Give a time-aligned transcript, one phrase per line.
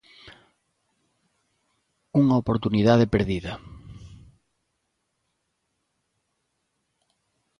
[2.21, 3.53] Unha oportunidade perdida.